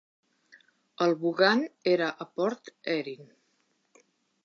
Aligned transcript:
El 1.07 1.13
Buggane 1.25 1.69
era 1.93 2.09
a 2.25 2.29
Port 2.41 2.75
Erin. 2.99 3.33